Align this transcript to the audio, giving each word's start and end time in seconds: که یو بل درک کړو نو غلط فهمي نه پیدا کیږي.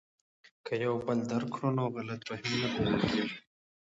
که 0.65 0.73
یو 0.85 0.95
بل 1.05 1.17
درک 1.31 1.49
کړو 1.53 1.69
نو 1.77 1.83
غلط 1.95 2.21
فهمي 2.27 2.55
نه 2.61 2.67
پیدا 2.73 2.95
کیږي. 3.09 3.35